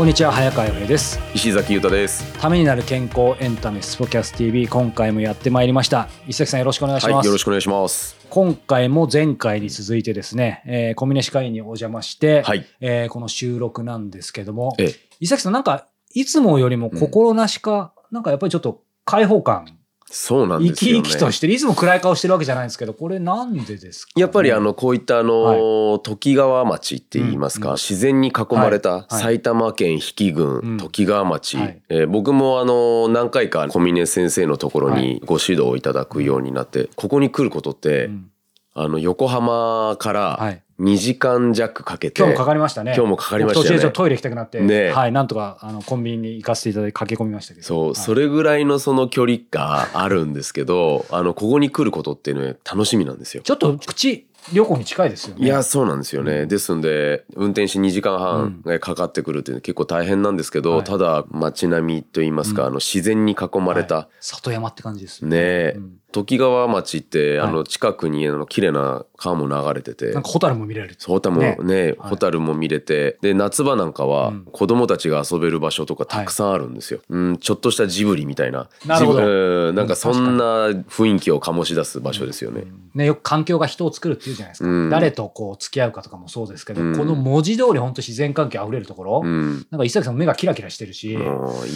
[0.00, 2.24] こんにちは早川洋平です石崎裕太です。
[2.40, 8.16] ためになる健康エンタメスポキャス TV 今回もやってまいりました石崎さんよろしくお願いします、はい、よろしくお願いします。
[8.30, 12.64] 今回も前回に続いてですね、えー、小峰歯科医にお邪魔して、はい。
[12.80, 19.66] えーこの収録なんですけどもええ、石崎さんなんかいつもよりも心なしか、なんかやっぱりちょっと開放感
[20.12, 21.02] そうなん生きですよね。
[21.04, 21.52] 生きとしてる。
[21.54, 24.12] いつも暗い顔してるわけじゃないんですけどこれなんでですか？
[24.16, 27.72] ね、やっぱりあの、こういったあの、時川町って言いますか、うん。
[27.74, 29.06] うん自然に囲まれたはい。
[29.10, 30.76] 埼玉県比企うん。
[30.76, 31.82] 郡時川町、はい。
[31.88, 35.02] えー僕もあの、何回か小峰先生のところはい。
[35.02, 38.30] にご指導をいただくようになって、ここに来ることって、うん。
[38.74, 42.94] あの、横浜かはらい2時間弱かけて、今日もかかりましたね。
[42.96, 43.70] 今日もかかりましたよね。
[43.70, 44.90] 僕途中でトイレ行きたくなって、ね。
[44.90, 47.66] はいなんとかあのコンビニに行かせていただいて駆け込みましたけど。
[47.66, 47.94] そう、はい。
[47.96, 53.42] それぐらいのその距離があるんですけど、あの、ここに来ることっていうのは楽しみなんですよ。
[53.42, 55.44] ちょっと口旅行に近いですよね。
[55.44, 56.46] いや、そうなんですよね。
[56.46, 60.84] ですんで、運転して2時間半がかかってくるっていうのは結構大変なんですけど、はい。
[60.84, 62.68] ただ街並みといいますか、うん。
[62.68, 64.08] あの自然に囲まれた、はい。
[64.20, 65.36] 里山って感じですよね。
[65.38, 65.74] え。
[65.76, 65.96] うん。
[66.12, 67.48] 時川町って、はい。
[67.48, 70.12] あの近くにあの綺麗な川も流れてて。
[70.12, 70.96] なんか、ホタルも見れる。
[70.98, 71.14] そう。
[71.14, 71.56] ホタルもね。
[71.62, 71.96] ね、はい。
[72.10, 74.44] ホタルも見れて、で、夏場なんかはうん。
[74.46, 77.00] 子供たちが遊べる場所とかたくさんあるんですよ。
[77.08, 78.68] うん、ちょっとしたジブリみたいな。
[78.86, 79.72] なるほど。
[79.72, 82.64] なんかそんな雰囲気を醸し出す場所ですよね。
[82.94, 84.68] ね、よく環境が人を作るっていうじゃないですか。
[84.68, 89.66] うん誰とこう付き合うかとかもそうですけど、うんこの文字通り本当自然環境あふれるところ、うん。
[89.70, 91.14] なんか石崎さんも目がキラキラしてるし、い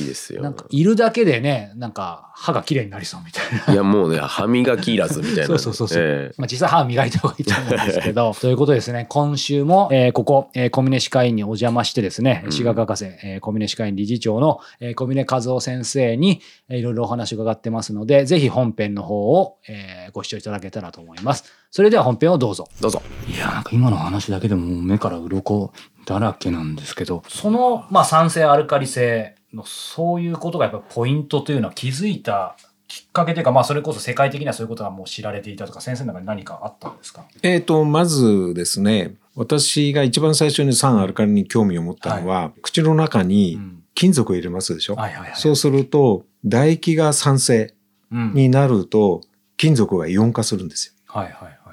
[0.03, 0.43] いですよ。
[0.43, 3.73] なんかいるだけでね、なんか歯が綺麗になりそうみたいな。
[3.73, 5.45] いやもうね歯磨きいらずみたいな。
[5.47, 21.45] そうそうそうそうええまあ、実際歯磨いた方がいいと思うんですけど、 ということでですね、今週も、えーここ、えー小峰歯科医院にお邪魔してですね、うん歯学博士、えー小峰歯科医院理事長の、えー小峰和夫先生に、えーいろいろお話を伺ってますので、ぜひ本編の方を、えーご視聴いただけたらと思います。
[21.75, 22.69] それでは本編をどうぞ。
[22.81, 23.03] どうぞ。
[23.27, 25.73] いや、なんか今の話だけでも目から鱗
[26.07, 37.25] だらけなんですけど、その、まあ、酸性アルカリ性のそういうことがやっぱポイントというのは気づいたきっかけというか、まあ、それこそ世界的にはそういうことがもう知られていたとか、先生の中に何かあったんですか？
[37.43, 45.33] えー、とまずですね私が一番最初に酸アルカリに興味を持ったのは、口の中にうん金属を入れますでしょ、はいはいはい。
[45.35, 47.75] そうすると唾液が酸性
[48.13, 49.23] うんになると
[49.57, 50.95] 金属がイオン化するんですよ。
[51.07, 51.64] はいはいはいはい。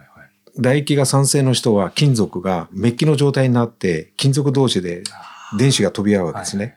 [0.56, 5.04] 唾液が酸性の人は金属がメッキの状態になって金属同士で
[5.58, 6.64] 電子が飛び合うわけですね。
[6.64, 6.76] はい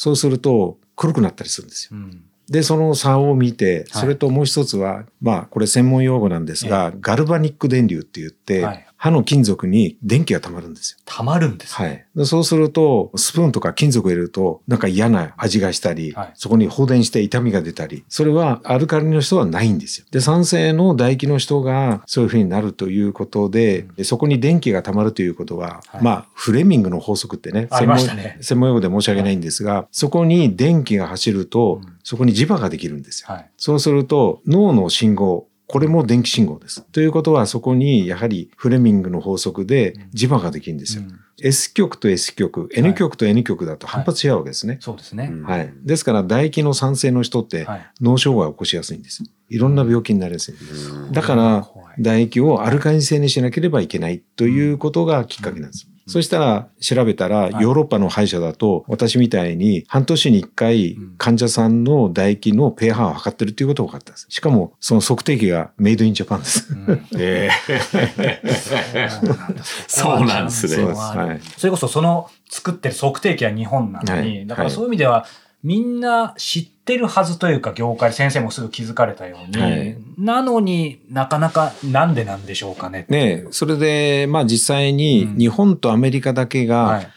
[0.00, 1.98] そうすると黒くなったりするんですよ。
[1.98, 2.24] うん。
[2.48, 4.00] で、その差を見て、はい。
[4.00, 10.98] それともう一つは、まあ、これ専門用語なんですが、ガルバニック電流って言って、はい歯の金属に電気が溜まるんですよ。
[11.06, 12.04] たまるんです、はい。
[12.14, 20.06] でそうすると、スプーンとか金属を入れると、なんか嫌な味がしたり、はいそこに放電して痛みが出たり、それはアルカリの人はないんですよ。
[20.10, 33.32] で、酸性の唾液の人がそういうふうになるということで、でそこに電気が溜まるということは、はいまあ、フレミングの法則ってね、ありましたね専門用語で申し訳ないんですが、そこに電気が走ると、うんそこに磁場ができるんですよ。
[33.32, 33.50] はい。
[33.56, 36.82] そうすると脳の信号、これも電気信号です。
[36.82, 41.04] ということはそこにやはりフレミングの法則で磁場ができるんですよ。
[41.04, 44.76] うん S 極と S 極、N 極と N 極だと反発し合うわけですね。
[44.80, 45.30] そうですね。
[45.32, 45.72] うんはい。
[45.82, 47.90] ですから唾液の酸性の人ってはい。
[48.02, 49.22] 脳障害を起こしやすいんです。
[49.48, 50.90] いろんな病気になりやすいんです。
[50.90, 51.66] うんだから
[51.96, 55.89] 唾液をアルカリ性にしなければいけないということがきっかけなんです。
[56.10, 57.52] そしたら調べたらはい。
[57.62, 61.14] ヨーロッパの歯医者だと私みたいに半年に1回うん。
[61.16, 64.26] 患者さんの唾液の pH を測ってるっていうことが分かったんです。
[64.28, 66.68] しかもその測定器がメイドインジャパンです。
[69.86, 70.74] そうなんですね。
[70.74, 71.00] そうです。
[71.00, 71.40] はい。
[71.56, 74.46] それこそその作ってる測定器は日本なのに、はい。
[74.46, 75.26] だからそういう意味では、
[75.62, 79.96] みんな知ってるはずというか業界先生もすぐ気づかれたように、はい。
[80.18, 85.38] なのになかなかなんでなんでしょうかねねそれでまあ実際にうん。
[85.38, 87.08] 日本とアメリカだけがはい。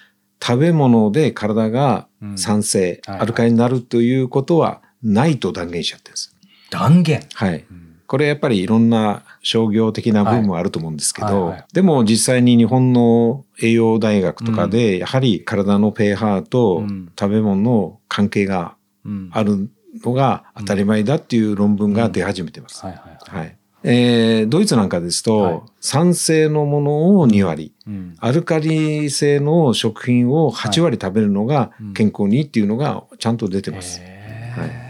[0.45, 2.37] 食べ物で体がうん。
[2.37, 3.19] 酸性、はい。
[3.19, 6.35] アルカリになるということはないと断言しちゃってるんです。
[6.69, 7.65] 断言、はい。
[7.69, 7.82] うん
[8.13, 11.49] これやっぱりいろんな商業的な部分もあると思うんですけど、はいはい。
[11.53, 19.29] はいでも実際に日本の栄養大学とかで、やはり体の pH とうん食べ物の関係がうん。
[19.33, 19.67] ある
[20.03, 22.85] のが当たり前だっていう論文が出始めてます。
[22.85, 23.39] はいはいはい。
[23.39, 23.57] はい。
[23.81, 25.61] えードイツなんかですと、はい。
[25.81, 28.15] 酸性のものを2割、うん。
[28.19, 31.93] アルカリ性の食品を8割食べるのがうん。
[31.93, 34.01] 健康にいいっていうのがちゃんと出てます。
[34.03, 34.61] へー。
[34.61, 34.82] はい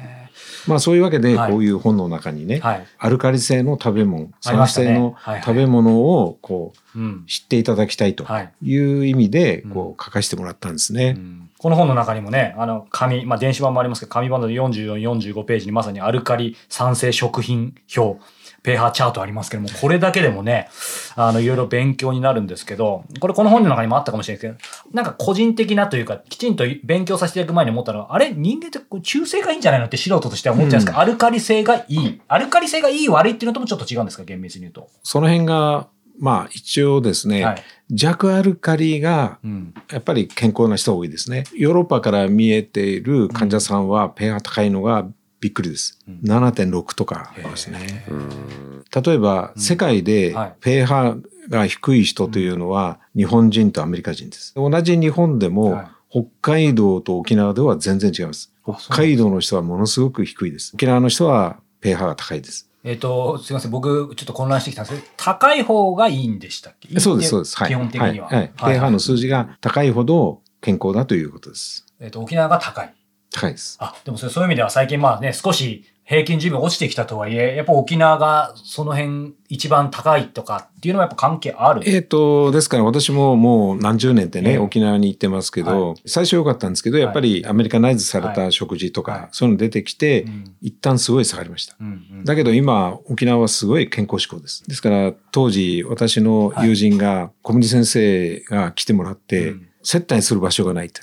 [0.67, 2.85] まあそういうわけではいこういう本の中にね、はい。
[2.97, 7.25] アルカリ性の食べ物酸性の食べ物をこううん。
[7.25, 8.51] 知っていただきたいとはい。
[8.61, 11.17] いう意味でうんこう書かせてもらったんですね。
[11.63, 18.19] この本の中にもね、あの、紙、まあ、電子版もありますけど、紙版の44、45ページにまさにアルカリ酸性食品表、
[18.63, 20.69] ペーハーチャートありますけども、これだけでもね、
[21.15, 28.33] あの、いろいろ勉強になるんですけど、これこの本の中にもあったかもしれないですけど、なんか個人的なというか、きちんと勉強させていただく前に思ったのは、あれ？
[28.33, 32.21] 人間ってこう中性がいいんじゃないのって素人としては思っちゃうんですか、アルカリ性がいい？
[32.29, 34.23] アルカリ性がいい悪いっていうのともちょっと違うんですか？
[34.23, 34.89] 厳密に言うと。
[35.03, 35.87] その辺が
[36.19, 37.63] まあ一応ですね、はい。
[37.89, 39.73] 弱アルカリがうん。
[39.91, 41.43] やっぱり健康な人が多いですね。
[41.53, 45.07] ヨーロッパから見えている患者さんはペア高いのが
[45.43, 45.99] びっくりです。
[46.07, 48.05] うん7.6とかありますね。
[48.07, 51.17] うん例えば、うん世界ではいペーハ
[51.49, 54.53] が低い人というのは日本人とアメリカ人です。
[54.55, 58.53] 同じ日本でも、はい北海道と沖縄では全然違います。
[58.67, 60.71] あ北海道の人はものすごく低いです。
[60.75, 62.69] 沖縄の人はペーハが高いです。
[62.83, 63.71] えっ、と、すいません。
[63.71, 66.99] 僕、ちょっと混乱してきたんですけど、高い方がいいんでしたっけ？
[66.99, 67.57] そうです、そうです。
[67.57, 67.69] はい。
[67.69, 68.27] 基本的には。
[68.27, 68.37] はい。
[68.37, 71.83] はい、ペーハの数字が高いほど健康だということです。
[71.99, 72.93] えっ、と、沖縄が高い。
[73.33, 73.77] 高いです。
[73.81, 81.81] あ、でもそれそういう意味では最近まあね、少し平均寿命落ちてきたとはいえ、やっぱ沖縄がその辺一番高いとかっていうのはやっぱ関係ある？
[81.85, 91.75] えっ、と、ですから私ももう何十年ってね、ええ沖縄に行ってますけど、は最初良かったんですけど、やっぱりアメリカナイズされた食事とか、はいそういうの出てきて、うん一旦すごい下がりました。
[91.79, 91.89] うんう
[92.21, 94.63] んだけど今、沖縄はすごい健康志向です。
[94.67, 101.01] ですから、当時、私の友人が、小森先生が来てもらって、うん接待する場所がないって。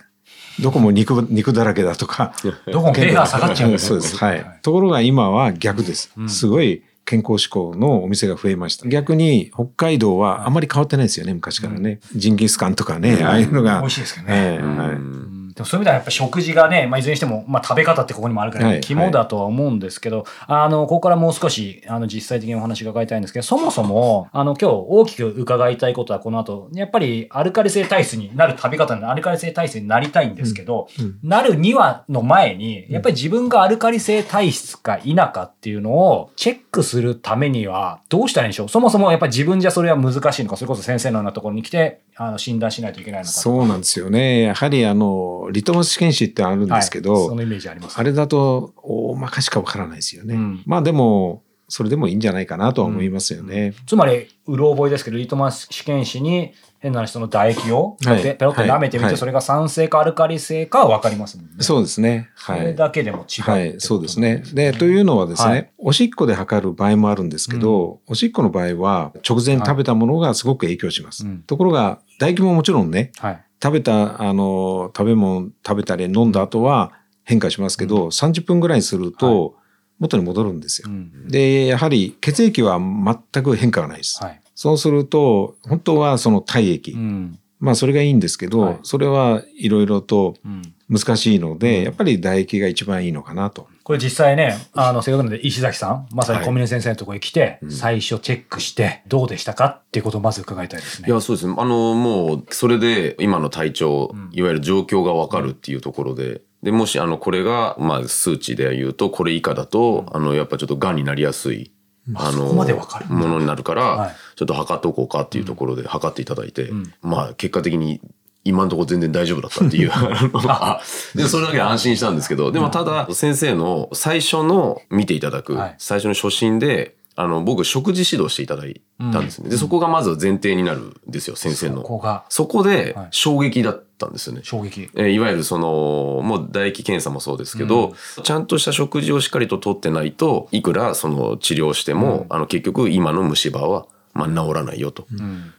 [0.61, 2.35] どこも肉、肉だらけだとか。
[2.71, 4.17] どこもペーハー下がっちゃうんですそうです。
[4.17, 4.45] はい。
[4.63, 6.25] ところが今は逆ですう。
[6.25, 8.87] んすごい健康志向のお店が増えました。
[8.89, 12.01] 逆に北海道はあまり変わってないですよね、昔からね。
[12.15, 13.95] ジンギスカンとかね、ああいうのが美味。
[13.95, 14.33] しいですけどね。
[14.35, 15.30] ええうんはいうん
[15.61, 38.69] でもそういう意味ではやっぱ食事がね、まあ、いずれにしても、まあ、食べ方ってここにもあるから、はい肝だとは思うんですけど、あの、ここからもう少し、あの、実際的にお話が伺いたいんですけど、そもそも、あの、今日大きく伺いたいことはこの後、やっぱりアルカリ性体質になる食べ方のアルカリ性体質になりたいんですけど、うんなるにはの前に、やっぱり自分がアルカリ性体質か否かっていうのをチェックするためにはどうしたらいいんでしょう？
[38.69, 43.33] そもそもやっぱり自分じゃそれは難しいのか、それこそ先生のようなところに来て、あの、診断しないといけないのか。
[43.33, 44.43] そうなんですよね。
[44.43, 47.99] やはりあの、リトマス試験紙ってあるんですけはいど、そのイメージあります。
[47.99, 50.35] あれだと大まかしかわからないですよね。
[50.35, 53.75] うんまあでも、それでもいいんじゃないかなとは思いますよね。
[53.87, 61.53] つまり、うろ覚えですけど、リトマス試験紙に変な話、その唾液をはいペペロッと舐めてみて、はいそれが酸性かアルカリ性かは分かりますもんね。
[61.61, 62.31] そうですね。
[62.35, 62.65] そはい。
[62.65, 64.43] れだけでも違うってことはい、そうですね。
[64.53, 71.25] で、というのはですね、はいおしっこで測る場合もあるんですけど、おしっこの場合は直前に食べたものがすごく影響します。
[71.25, 73.45] うんところが、唾液ももちろんね、はい。
[73.63, 76.93] 食べた、あの、食べ物食べたり飲んだ後は
[77.25, 79.57] 変化しますけど、30分ぐらいすると
[79.99, 80.89] 元に戻るんですよ。
[80.89, 84.23] うんで、やはり血液は全く変化がないです。
[84.23, 84.41] はい。
[84.55, 87.39] そうすると、本当はその体液、うん。
[87.61, 90.60] まあそれがいいんですけど、はいそれはいろいろとうん
[90.91, 91.85] 難しいので、うん。
[91.85, 93.69] やっぱり唾液が一番いいのかなと。
[93.85, 96.47] これ実際ね、あの、せっかくなので石崎さん、まさにはい。
[96.47, 97.71] 小峰先生のところに来て、うん。
[97.71, 101.09] 最初チェックして、どうでしたかっていうことをまず伺いたいですね。
[101.09, 101.47] いや、そうです。
[101.47, 101.55] ね。
[101.57, 111.73] あの、もう、それで、今の体調うん、いわゆる状況がわかるっていうところで、で、もし、あの、これが、まあ、数値で言うと、これ以下だと、あの、やっぱちょっと癌になりやすい、
[112.15, 113.07] あそこまでわかる。
[113.07, 114.17] ものになるから、はい。
[114.37, 116.93] ちょっと測っておこうかっていうところで測っていただいて、うん。
[117.03, 118.01] まあ、結果的に、
[118.45, 119.91] 今のところ全然大丈夫だったっていう。
[119.93, 120.81] あ
[121.15, 128.81] で、それだけで安心したんですけど、でもただ、先生の最初の見ていただく、はい最初の初診で、あの、僕、食事指導していただい
[129.13, 129.51] たんですね。
[129.51, 131.83] で、そこがまず前提になるんですよ、先生の。
[131.83, 134.41] ここがそこではい衝撃だったんですよね。
[134.43, 134.89] 衝撃。
[134.95, 137.93] えーいわゆるその、もう唾液検査もそうですけど、
[138.23, 143.87] ちゃんとした食事をしっかりと取ってないと、いくらその治療しても、あの結局今の虫歯は、
[144.29, 145.07] まあ、治らないよと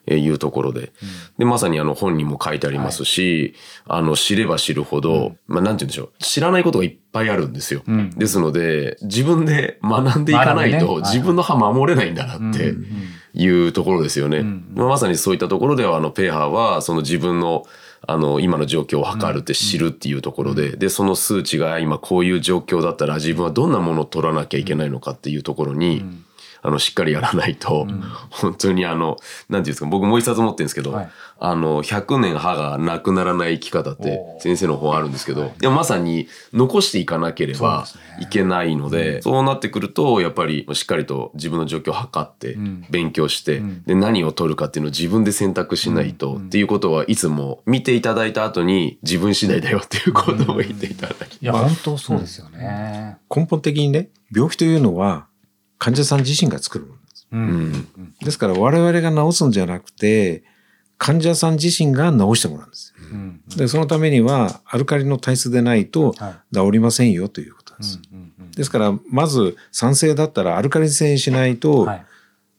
[0.07, 0.91] いうところで。
[1.37, 3.55] で、まさにあの本にも書いてありますし、
[3.87, 6.11] あの知れば知るほど、まあなんて言うんでしょう。
[6.19, 7.81] 知らないことがいっぱいあるんですよ。
[7.87, 8.09] うん。
[8.11, 12.85] ですので、自分で学んでいかないと、自分の歯守れないんだなってうん。
[13.33, 14.39] いうところですよね。
[14.41, 14.65] ん。
[14.75, 17.65] まあまさにそういったところでは、あの、ペーハーは、その自分の、
[18.05, 26.03] あの、今の状況を測るって知るっていうところで、で、その数値が今こういう状況だったら自分はどんなものを取らなきゃいけないのかっていうところに、
[26.63, 27.87] あの、しっかりやらないと、
[28.29, 29.17] 本当にあの、
[29.49, 31.09] なんていうんですか、僕もう一冊持ってるんですけど、はい。
[31.43, 35.49] あの、100年歯がなくならない生き方って先生の本あるんですけど、い。
[35.59, 37.87] やまさに残していかなければ
[38.19, 43.81] いけないので、そうなってくると、やっぱりしっかりと自分の状況を測ってん、勉強して、ん。
[43.83, 53.17] で、何を取るかっていうのを自分で選択しないと、っていうことはいつも見ていただいた後に自分次第だよっていうことを言っていただきいや、本当そうですよね。
[53.35, 55.25] 根本的にね、病気というのは
[55.81, 57.27] 患者さん自身が作るものです。
[57.31, 57.35] う。
[57.35, 57.87] うんん。
[58.23, 60.43] ですから我々が治すんじゃなくて、
[60.99, 62.93] 患者さん自身が治してもらうんです。
[62.99, 63.41] うん。
[63.57, 67.99] で、そのためにはアルカリの体質でないとはい治りませんよということです。
[68.55, 72.05] ですから、まず酸性だったらアルカリ性にしないと、はい。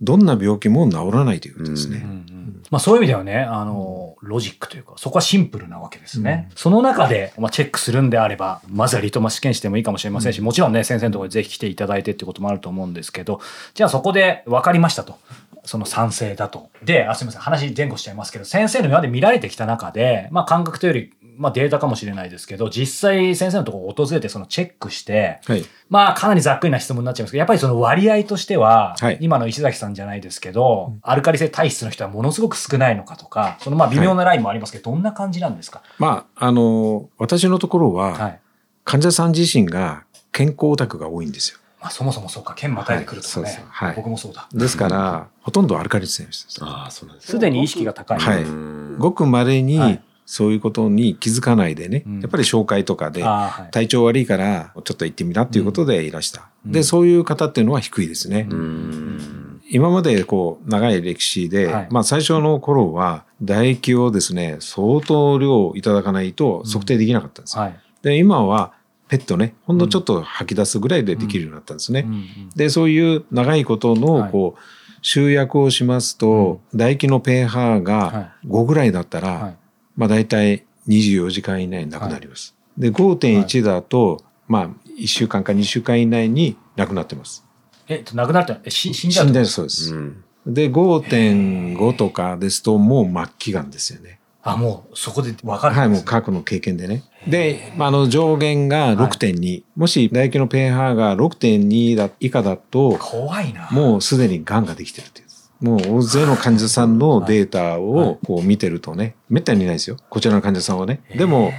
[0.00, 1.98] どんな病気も治らないということですね。
[1.98, 2.31] うんうん
[2.72, 6.48] まあそういう意味ではね、あの、ロジックというか、そこはシンプルなわけですね。
[6.56, 13.42] その中で、まあ、チェックするんであれば、まずはリトマス試験してもいいかもしれませんし、もちろんね、先生のところにぜひ来ていただいてってこともあると思うんですけど、
[13.74, 15.18] じゃあそこで分かりましたと。
[15.64, 16.70] その賛成だと。
[16.82, 25.64] で、あ、すみません、話前後しちゃいますけど、先生の今まで見られてきた中で、まあ感覚というより、まあデータかもしれないですけど、実際先生のところを訪れてそのチェックして、はい。
[25.88, 35.82] まあ、かなりざっくりな質問になっちゃいますけど、やっぱりその割合としては、はい今の石崎さんじゃないですけど、アルカリ性体質の人はものすごく少ないのかとか、そのまあ微妙なラインもありますけど、どんな感じなんですか？
[35.98, 38.40] まあ、あの、私のところは、はい。
[38.84, 41.58] 患者さん自身が健康オタクが多いんですよ。
[41.80, 43.42] まあ、そもそもそうか、剣またいでくるとかね。
[43.44, 44.48] はいそうそうはい僕もそうだ。
[44.52, 46.64] ですから、ほとんどアルカリ性の人です。
[46.64, 48.18] ああ、そうなんですすでに意識が高い。
[48.18, 56.48] はいうんごく稀はいにそういうことに気づかないでね、うんやっぱり紹介とかで、はい体調悪いからちょっと行ってみなっていうことでいらした。
[56.64, 58.46] うんで、そういう方っていうのは低いですね。
[58.50, 67.62] うん今までこう長い歴史で、はいまあ最初の頃は唾液をですね、相当量いただかないと測定できなかったんですよ。
[67.62, 67.80] はい。
[68.02, 68.72] で、今は
[69.08, 72.04] ペットね、ほんのちょっと吐き出すぐらいでできるようになったんですね。
[72.06, 74.60] うんうんで、そういう長いことはいのこう、
[75.02, 79.56] 集約をしますと、唾液の pH はが5ぐらいだったら、はい。
[79.96, 82.54] まあ大体24時間以内になくなります。
[82.76, 84.68] で、5.1だと、まあ
[84.98, 87.44] 1週間か2週間以内になくなってます。
[87.88, 89.94] えっと、亡くなるってえし死んじゃう死んでるそうです。
[89.94, 94.18] うんで、5.5とかですともう末期がんですよね。
[94.42, 97.04] あ、もうそこで分かるんですねはい、もう過去の経験でね。
[97.28, 103.68] で、まあ、あの上限が6.2、もし唾液の pH が6.2だ以下だと、怖いな。
[103.70, 105.21] もうすでに癌ができてるっていう。
[105.62, 109.96] もう大勢の患者さんのデータをこう見てるとね、めったにいないですよ。
[110.10, 111.00] こちらの患者さんはね。
[111.16, 111.52] でも、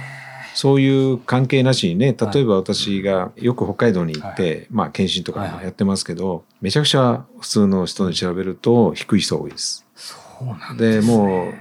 [0.54, 9.86] そういう関係なしにね、例えば私がよく北海道に行って、まあ検診とかもやってますけど、めちゃくちゃ普通の人に調べると低い人多いです。
[9.96, 11.06] そうなんで、ね。
[11.06, 11.54] もう、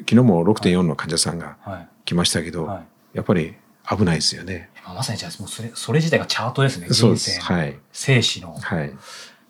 [0.00, 1.88] 昨日も6.4の患者さんがはい。
[2.04, 2.82] 来ましたけど、は
[3.14, 3.16] い。
[3.16, 3.54] やっぱり
[3.88, 4.70] 危ないですよね。
[4.86, 6.88] まさにじゃあそれ、それ自体がチャートですね。
[6.90, 7.30] そうです。
[7.30, 7.78] 人生のはい。
[7.92, 8.54] 生死の。
[8.54, 8.92] はい。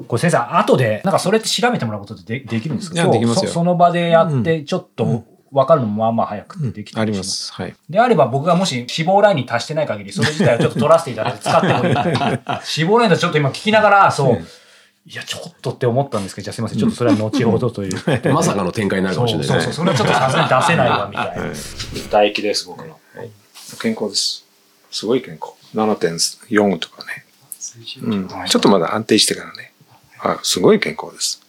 [0.09, 3.09] これ先生、後で、なんかそれって調べてもらうことってでできるんですか？
[3.09, 7.17] できますよそその場でやって、ちょっと分かるのもまあまあ早くできたありしま。
[7.17, 7.53] りますす。
[7.53, 7.75] はい。
[7.88, 14.45] であれば僕がもし脂肪ラインに達してない限り、それ自体をちょっと取らせていただいて使ってもいいので脂肪ラインだとちょっと今聞きながら、そう、
[15.07, 16.79] いや、ちょっとって思ったんですけど、じゃあすいません。
[16.79, 18.35] ちょっとそれは後ほどという。
[18.35, 19.62] まさかの展開になるかもしれないですね。
[19.62, 19.85] そうそう。
[19.85, 21.55] それはちょっとさすがに出せないわ、みたいな。
[21.55, 22.99] 唾液です、僕の。
[23.81, 24.45] 健康です。
[24.91, 25.55] すごい健康。
[25.75, 27.25] 7.4とかね。
[28.03, 28.29] うん。
[28.29, 29.73] ちょっとまだ安定してからね。
[30.26, 30.38] はい。
[30.42, 31.42] すごい健康です。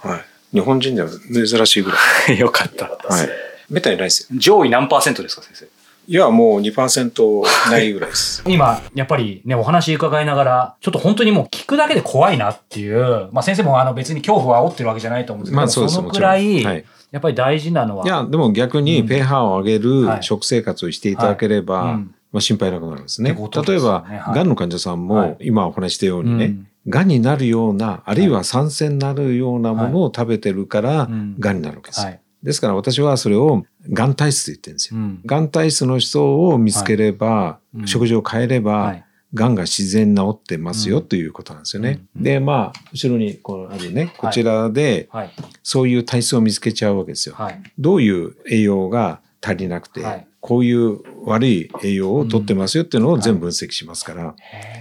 [0.00, 0.20] はい。
[0.52, 1.96] 日本人では珍しいぐら
[2.28, 2.38] い。
[2.38, 2.86] よかった。
[2.86, 3.28] はい。
[3.70, 4.38] めったにないですよ。
[4.38, 5.66] 上位何パーセントですか、先生？
[6.08, 8.42] いや、もう2%ないぐらいです。
[8.48, 16.82] 今、やっぱりね、お話伺いながら、ちょっと本当にもう聞くだけで怖いなっていう、まあ先生もあの別に恐怖を煽ってるわけじゃないと思うんですけど、まあそうですのくらい、や
[17.18, 23.30] っぱり大事なのは、いや、でも逆にうん pH を上げはいる食生活をしていただければ、はいうんまあ心配なくなるんですね。
[23.30, 32.06] す例えよねはいば、がんの患者さんも、はい今お話ししたようにね、うんがんになるような、あるいは酸性になるようなものを食べてるからうん、がんになるわけです。
[32.42, 35.00] ですから私はそれをがん体質と言ってるんですよ。
[35.00, 35.20] うん。
[35.24, 37.86] がん体質の人を見つければ、うん。
[37.86, 39.04] 食事を変えれば、はい。
[39.34, 41.04] がんが自然に治ってますよ、うん。
[41.04, 42.04] ということなんですよね。
[42.16, 42.22] うん。
[42.22, 45.30] で、まあ、後ろにこうあるね、こちらで、はい。
[45.62, 47.36] そういう体質を見つけちゃうわけですよ。
[47.36, 47.62] はい。
[47.78, 50.26] どういう栄養が足りなくて、はい。
[50.40, 54.34] こういう悪い栄養を取ってますよっていうのを全部分析しますから、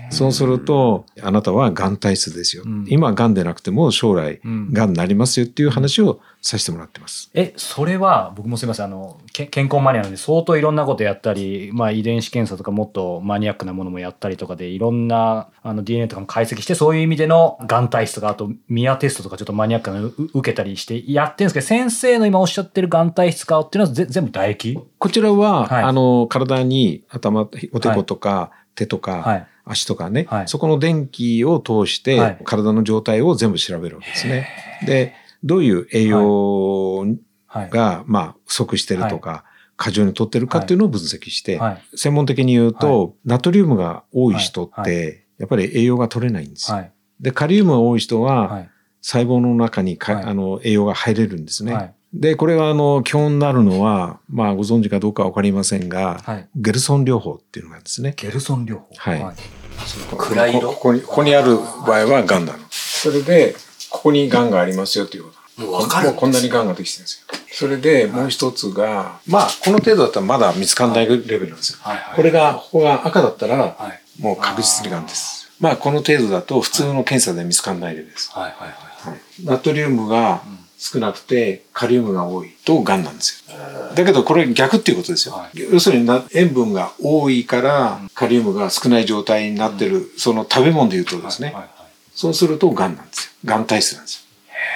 [0.10, 2.64] そうすると、あなたはがん体質ですよ。
[2.66, 2.86] うん。
[2.88, 4.74] 今がんでなくても将来うん。
[4.74, 7.30] がんになりますよっていう話をさせてもらってます。
[7.36, 24.80] え、それは、僕もすみません、あの、け健康マニアなので、相当いろんなことやったり、まあ遺伝子検査とかもっとマニアックなものもやったりとかで、いろんなあの DNA とかも解析して、そういう意味でのがん体質とか、あとミアテストとかちょっとマニアックなのう受けたりしてやってるんですけど、先生の今おっしゃってるがん体質かっていうのはぜ全部唾液？
[24.98, 25.84] こちらは、はい。
[25.84, 29.48] あの、体に頭、おでことか、手とか、はい。
[29.64, 30.48] 足とかね、はい。
[30.48, 32.38] そこの電気を通しはい。
[32.38, 34.48] て体の状態を全部調べるわけですね。
[34.86, 37.06] でどういう栄養
[37.48, 37.70] はい。
[37.70, 39.44] が、まあ、不足してるとか、
[39.76, 41.98] 過剰に取ってるかっていうのを分析して、はい。
[41.98, 46.78] 専門的に言うと、ナトリウムが多い人って、はいやっぱり栄養が取れないんですよ。
[46.78, 46.92] はい。
[47.20, 48.70] でカリウムが多い人は、はい。
[49.02, 51.74] 細胞の中にか、はいあの栄養が入れるんですね。
[51.74, 51.94] はい。
[52.14, 56.48] でこれはあの基本になるのは、まあ、ご存知かどうかわかりませんが、はい。
[56.56, 58.14] ゲルソン療法っていうのがですね。
[58.16, 58.88] ゲルソン療法。
[58.96, 59.36] はい
[60.16, 60.74] 暗い色？
[60.74, 62.60] ここにここにある場合はがんなの。
[62.70, 63.56] それで
[64.02, 65.64] ここにがんがありますよっていうこと。
[65.64, 67.28] もう分かるこんなにがんができてるんですよ。
[67.52, 71.80] それでもう一つが、まあこの程度だったらまだ見つかんないレベルなんですよ。
[71.82, 74.22] はいはいこれがここが赤だったらはい。
[74.22, 75.52] もう確実にがんです。
[75.60, 78.32] まあこの程度だと普通の検査で見つかんないレベルです。
[78.32, 79.10] はいはいはい。
[79.12, 80.42] はいナトリウムが
[80.80, 83.56] 少なくてカリウムが多いとがんなんですよ。
[83.96, 85.36] だけどこれ逆っていうことですよ。
[85.36, 91.70] はい要するにな塩分が多いからカリウムが少ない状態になってる、その食べ物で言うとですね、はいはい
[92.14, 93.32] そうするとがんなんですよ。
[93.46, 94.22] がん体質なんですよ。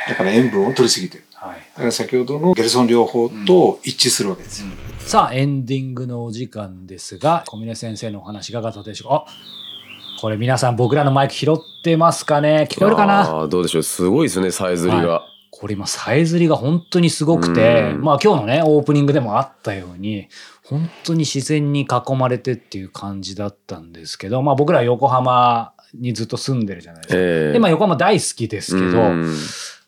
[0.10, 1.24] だから塩分を取りすぎてる。
[1.34, 1.58] はい。
[1.74, 4.68] だから先ほどのゲルソン療法と一致するわけですよ。
[5.00, 9.16] さあ、エンディングのお時間ですが、小峰先生のお話いかがだったでしょうか？
[9.28, 12.68] あこれ皆さん僕らのマイク拾ってますかね？
[12.72, 13.22] 聞こえるかな？
[13.22, 13.84] あーどうでしょう。
[13.84, 15.08] すごいですね、さえずりが。
[15.08, 20.28] はこれ今、さえずりが本当にすごくて、うんまあ今日のね、オープニングでもあったように、
[20.64, 27.20] 本当に自然に囲まれてっていう感じだったんですけど、まあ僕ら横浜にずっと住んでるじゃないですか。
[27.20, 27.54] ええ。
[27.54, 29.36] で、まあ横浜大好きですけど、うん。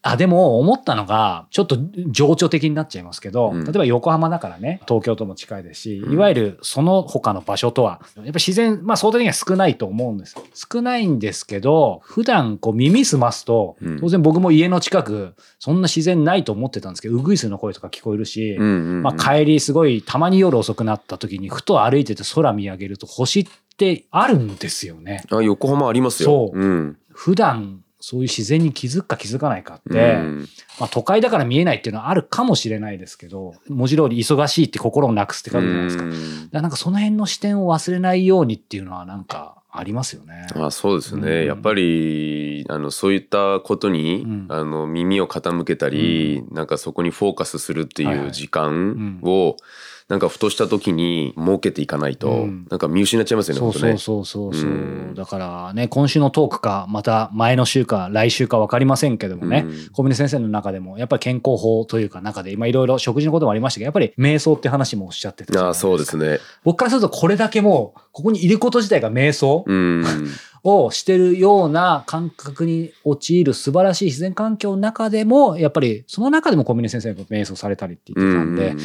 [0.03, 1.77] あ、でも思ったのが、ちょっと
[2.07, 3.63] 情緒的になっちゃいますけど、うん。
[3.65, 6.13] 例えば横浜だからね、東京とも近いですし、うん。
[6.13, 10.33] いわゆるその他の場所とは、やっぱ自然、まあ相対的には少ないと思うんです。
[10.33, 10.43] よ。
[10.53, 23.51] 少ないんですけど、普段こう耳すますとうん、当然僕も家の近く、そんな自然ないと思ってたんですけど、ウグイスの声とか聞こえるし、まあ帰りすごい、たまに夜遅くなった時に、ふと歩いてて空見上げると星って
[24.11, 25.23] あるんですよね。
[25.31, 26.51] あ横浜ありますよ。
[26.51, 26.97] そううん。
[27.11, 30.47] 普段、そういう自然に気づくか気づかないかって、うん
[30.79, 36.03] まあ、都会だから見えないっていうのはあるかもしれないですけど文字通り忙しいって心をなくすって書くじゃないですか。
[36.03, 40.47] うんらなんかその辺の視点を忘れないようにっていうのはなんかありますよね。
[40.55, 49.57] あそうですね、うんやっぱりあのそういったことに、うんあの耳を傾けたり、なんかそこにフォーカスするってはいはいいう時間を、
[50.09, 52.67] なんかふとした時に設けていかないと、うん。
[52.69, 53.97] なんか見失っちゃいますよねそう本当ね。
[53.97, 54.61] そうそうそう。
[54.61, 55.15] そう、うん。
[55.15, 59.89] だからね今週のトークかまた前の週か来週か分かりませんけどもね、うん。
[59.91, 66.39] 小峰先生の中でもやっぱり健康法というか中で今いろいろ食事のこともありましたけどやっぱり瞑想って話もおっしゃってたあそうですね。
[66.63, 70.05] 僕からするとこれだけもうここにいること自体が瞑想、うん。
[70.63, 78.75] をしてるような感覚に陥る素晴らしい自然環境の中でも、やっぱりその中でも小峰先生が瞑想されたりって言ってたんで、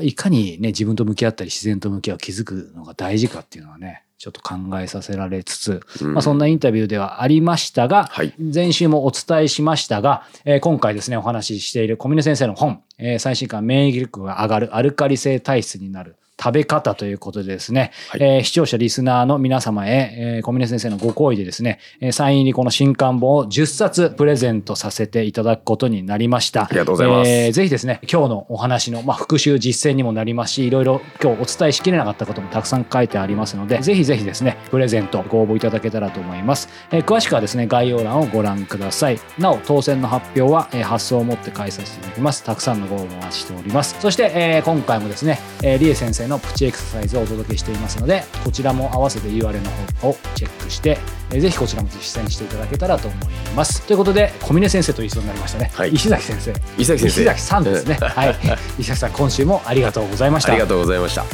[0.00, 6.14] いかにね、自分と向き合ったり自然と向き合う気づくのが大事かっていうのはね、ちょっと考えさせられつつ、うん。
[6.14, 8.34] まあ、そんなインタビューではありましたが、はい。
[8.38, 26.62] 前週もお伝えしましたが、えー今回ですね、お話ししている小峰先生の本、えー最新刊免疫力が上がるアルカリ性体質になる食べ方ということでですね、はいえー視聴者リスナーの皆様へ、えー小峰先生のご好意でですね、えーサイン入りこの新刊本を10冊プレゼントさせていただくことになりました。
[26.64, 36.68] ありがとうございますえーぜひですね、今日のお話の、まあ、復習実践にもなりますし、いろいろ今日お伝えしきれなかったこともたくさん書いてありますので、ぜひぜひですね、プレゼントご応募いただけたらと思います。
[36.92, 39.18] えー詳しくはですね、概要欄をご覧ください。
[39.38, 42.44] なお、当選の発表は、えー発送をもって返させていただきます。
[42.44, 43.96] たくさんのご応募お待ちしております。
[44.00, 50.98] そして、えー今回もですね、えー、リエ先生のプチエクササイズをお届けしていますので、こちらも合わせて URL の方をチェックして、
[51.30, 53.82] えーぜひこちらも実践していただけたらと思います。
[53.82, 55.70] ということで、小峰先生と一緒になりましたね。
[55.74, 56.50] はい石崎先生。
[56.78, 57.98] 伊崎先生石崎さんですね。
[58.00, 58.36] はい。
[58.78, 60.52] 石崎さん、今週もありがとうございました。
[60.52, 61.24] ありがとうございました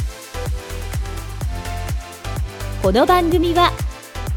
[2.81, 3.73] この番組は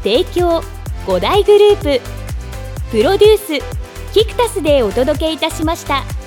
[0.03, 0.63] 提供
[1.05, 2.01] 5大グループ
[2.89, 6.18] プロデュースキクタスでお届けいたしました。